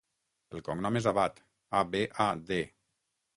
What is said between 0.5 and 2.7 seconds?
El cognom és Abad: a, be, a, de.